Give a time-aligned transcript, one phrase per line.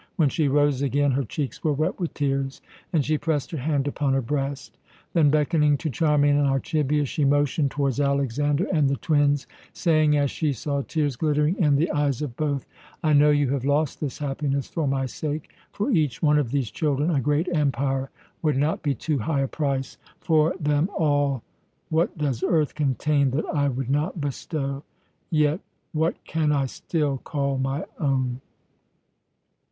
[0.15, 2.59] When she rose again her cheeks were wet with tears,
[2.91, 4.79] and she pressed her hand upon her breast.
[5.13, 10.31] Then, beckoning to Charmian and Archibius, she motioned towards Alexander and the twins, saying, as
[10.31, 12.65] she saw tears glittering in the eyes of both:
[13.03, 15.51] "I know you have lost this happiness for my sake.
[15.71, 18.09] For each one of these children a great empire
[18.41, 21.43] would not be too high a price; for them all
[21.89, 24.81] What does earth contain that I would not bestow?
[25.29, 25.59] Yet
[25.91, 28.41] what can I still call my own?"